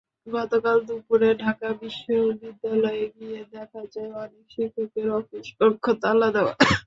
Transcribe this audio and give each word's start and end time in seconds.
গতকাল 0.27 0.77
দুপুরে 0.87 1.29
ঢাকা 1.43 1.69
বিশ্ববিদ্যালয়ে 1.81 3.05
গিয়ে 3.17 3.41
দেখা 3.53 3.81
যায়, 3.93 4.11
অনেক 4.23 4.45
শিক্ষকের 4.53 5.07
অফিস 5.19 5.45
কক্ষ 5.59 5.85
তালা 6.01 6.29
দেওয়া। 6.35 6.53